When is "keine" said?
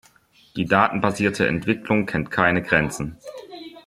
2.31-2.63